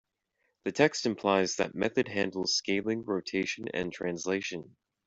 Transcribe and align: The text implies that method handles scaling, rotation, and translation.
The 0.63 0.71
text 0.71 1.05
implies 1.05 1.57
that 1.57 1.75
method 1.75 2.07
handles 2.07 2.55
scaling, 2.55 3.05
rotation, 3.05 3.67
and 3.71 3.93
translation. 3.93 4.75